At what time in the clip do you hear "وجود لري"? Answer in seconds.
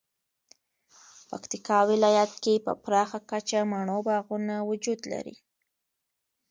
4.69-5.35